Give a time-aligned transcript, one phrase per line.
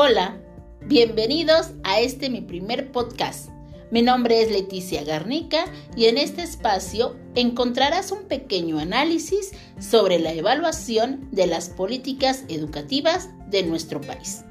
[0.00, 0.40] Hola,
[0.86, 3.48] bienvenidos a este mi primer podcast.
[3.90, 5.64] Mi nombre es Leticia Garnica
[5.96, 9.50] y en este espacio encontrarás un pequeño análisis
[9.80, 14.44] sobre la evaluación de las políticas educativas de nuestro país.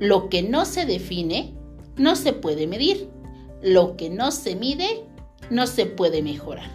[0.00, 1.54] Lo que no se define
[1.96, 3.08] no se puede medir.
[3.62, 5.04] Lo que no se mide
[5.50, 6.72] no se puede mejorar.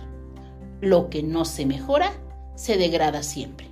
[0.79, 2.13] Lo que no se mejora
[2.55, 3.70] se degrada siempre.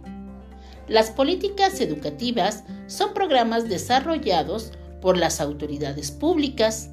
[0.90, 4.72] Las políticas educativas son programas desarrollados
[5.02, 6.90] por las autoridades públicas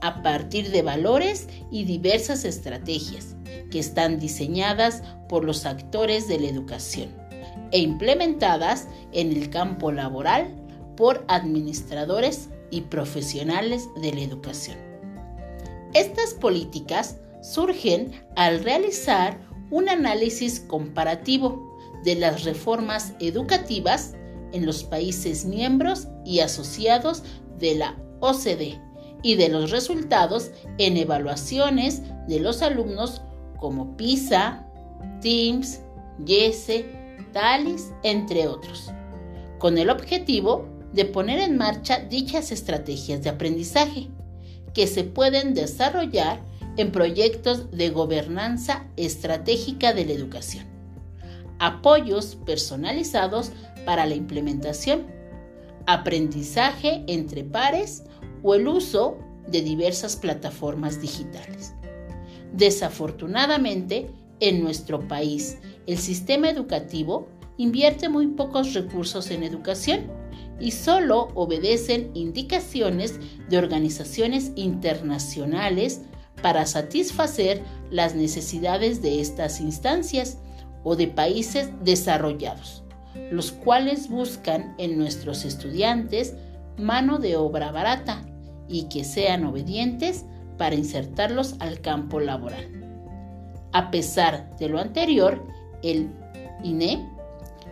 [0.00, 3.36] a partir de valores y diversas estrategias
[3.70, 7.10] que están diseñadas por los actores de la educación
[7.70, 10.54] e implementadas en el campo laboral
[10.96, 14.78] por administradores y profesionales de la educación.
[15.92, 19.38] Estas políticas surgen al realizar
[19.70, 21.77] un análisis comparativo
[22.08, 24.14] de las reformas educativas
[24.54, 27.22] en los países miembros y asociados
[27.58, 28.80] de la OCDE
[29.22, 33.20] y de los resultados en evaluaciones de los alumnos
[33.58, 34.66] como PISA,
[35.20, 35.82] TIMSS,
[36.24, 36.86] YESE,
[37.34, 38.90] TALIS, entre otros,
[39.58, 44.08] con el objetivo de poner en marcha dichas estrategias de aprendizaje
[44.72, 46.42] que se pueden desarrollar
[46.78, 50.77] en proyectos de gobernanza estratégica de la educación
[51.58, 53.52] apoyos personalizados
[53.84, 55.06] para la implementación,
[55.86, 58.04] aprendizaje entre pares
[58.42, 61.74] o el uso de diversas plataformas digitales.
[62.52, 70.06] Desafortunadamente, en nuestro país, el sistema educativo invierte muy pocos recursos en educación
[70.60, 76.02] y solo obedecen indicaciones de organizaciones internacionales
[76.42, 80.38] para satisfacer las necesidades de estas instancias
[80.84, 82.82] o de países desarrollados,
[83.30, 86.34] los cuales buscan en nuestros estudiantes
[86.76, 88.22] mano de obra barata
[88.68, 90.24] y que sean obedientes
[90.56, 92.66] para insertarlos al campo laboral.
[93.72, 95.44] A pesar de lo anterior,
[95.82, 96.10] el
[96.62, 97.08] INE,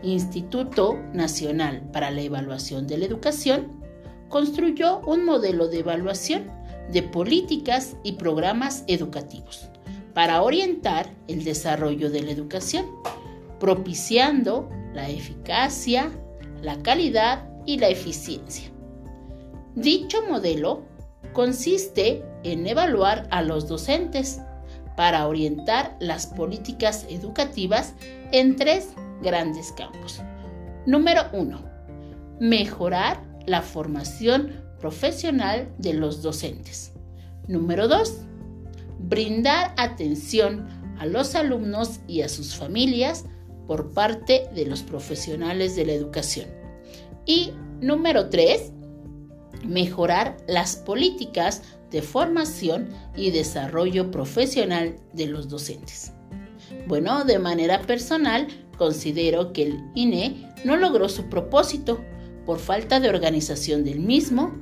[0.03, 3.81] Instituto Nacional para la Evaluación de la Educación,
[4.29, 6.51] construyó un modelo de evaluación
[6.93, 9.71] de políticas y programas educativos
[10.17, 12.87] para orientar el desarrollo de la educación,
[13.61, 16.11] propiciando la eficacia,
[16.63, 18.73] la calidad y la eficiencia.
[19.75, 20.85] Dicho modelo
[21.35, 24.41] consiste en evaluar a los docentes
[24.97, 27.93] para orientar las políticas educativas
[28.33, 30.23] en tres grandes campos.
[30.87, 31.61] Número 1.
[32.41, 36.95] Mejorar la formación profesional de los docentes.
[37.49, 38.27] Número 2
[38.99, 40.67] brindar atención
[40.99, 43.25] a los alumnos y a sus familias
[43.67, 46.49] por parte de los profesionales de la educación.
[47.27, 48.73] Y número tres,
[49.65, 56.13] mejorar las políticas de formación y desarrollo profesional de los docentes.
[56.87, 58.47] Bueno, de manera personal,
[58.77, 62.01] considero que el INE no logró su propósito
[62.45, 64.55] por falta de organización del mismo,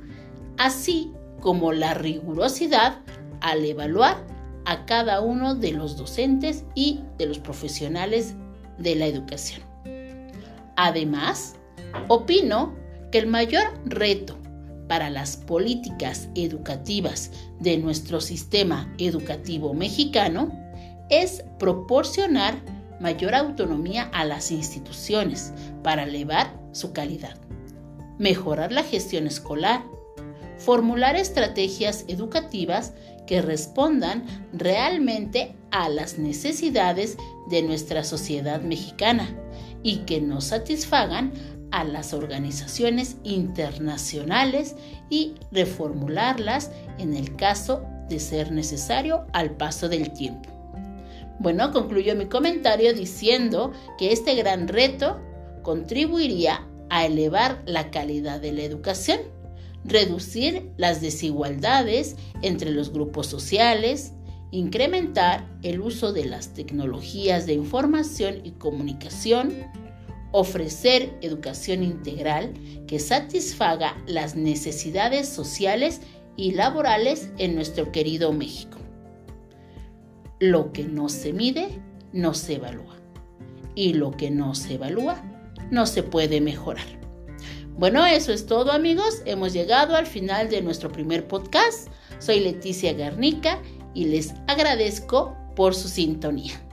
[0.57, 3.03] así como la rigurosidad
[3.45, 4.17] al evaluar
[4.65, 8.33] a cada uno de los docentes y de los profesionales
[8.79, 9.61] de la educación.
[10.75, 11.55] Además,
[12.07, 12.73] opino
[13.11, 14.35] que el mayor reto
[14.87, 20.51] para las políticas educativas de nuestro sistema educativo mexicano
[21.11, 22.55] es proporcionar
[22.99, 27.37] mayor autonomía a las instituciones para elevar su calidad,
[28.17, 29.83] mejorar la gestión escolar,
[30.57, 32.93] formular estrategias educativas
[33.27, 37.17] que respondan realmente a las necesidades
[37.49, 39.35] de nuestra sociedad mexicana
[39.83, 41.33] y que no satisfagan
[41.71, 44.75] a las organizaciones internacionales
[45.09, 50.49] y reformularlas en el caso de ser necesario al paso del tiempo.
[51.39, 55.19] Bueno, concluyo mi comentario diciendo que este gran reto
[55.63, 59.19] contribuiría a elevar la calidad de la educación
[59.85, 64.13] reducir las desigualdades entre los grupos sociales,
[64.51, 69.53] incrementar el uso de las tecnologías de información y comunicación,
[70.31, 72.53] ofrecer educación integral
[72.87, 76.01] que satisfaga las necesidades sociales
[76.35, 78.77] y laborales en nuestro querido México.
[80.39, 81.69] Lo que no se mide,
[82.11, 82.95] no se evalúa.
[83.75, 85.23] Y lo que no se evalúa,
[85.71, 87.04] no se puede mejorar.
[87.77, 89.21] Bueno, eso es todo amigos.
[89.25, 91.89] Hemos llegado al final de nuestro primer podcast.
[92.19, 93.61] Soy Leticia Garnica
[93.93, 96.64] y les agradezco por su sintonía.